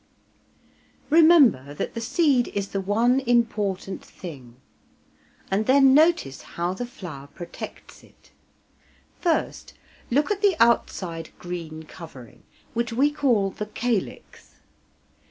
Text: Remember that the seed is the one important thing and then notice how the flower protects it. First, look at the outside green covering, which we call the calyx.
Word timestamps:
Remember 1.11 1.75
that 1.75 1.93
the 1.93 2.01
seed 2.01 2.47
is 2.55 2.69
the 2.69 2.81
one 2.81 3.19
important 3.19 4.03
thing 4.03 4.55
and 5.51 5.67
then 5.67 5.93
notice 5.93 6.41
how 6.41 6.73
the 6.73 6.87
flower 6.87 7.27
protects 7.27 8.03
it. 8.03 8.31
First, 9.19 9.75
look 10.09 10.31
at 10.31 10.41
the 10.41 10.55
outside 10.59 11.29
green 11.37 11.83
covering, 11.83 12.41
which 12.73 12.91
we 12.91 13.11
call 13.11 13.51
the 13.51 13.67
calyx. 13.67 14.55